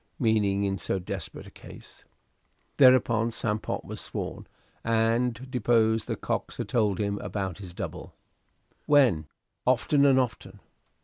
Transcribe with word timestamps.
Meaning 0.17 0.63
in 0.63 0.79
so 0.79 0.97
desperate 0.97 1.45
a 1.45 1.51
case. 1.51 2.05
Thereupon 2.77 3.29
Sam 3.29 3.59
Pott 3.59 3.85
was 3.85 4.01
sworn, 4.01 4.47
and 4.83 5.45
deposed 5.51 6.07
that 6.07 6.21
Cox 6.21 6.57
had 6.57 6.69
told 6.69 6.97
him 6.99 7.19
about 7.19 7.57
this 7.57 7.71
double. 7.71 8.15
"When?" 8.87 9.27
"Often 9.67 10.05
and 10.07 10.17
often." 10.19 10.59